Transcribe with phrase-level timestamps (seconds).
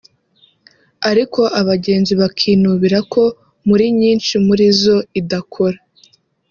[1.09, 3.23] ariko abagenzi bakinubira ko
[3.67, 5.77] muri nyinshi muri zo idakora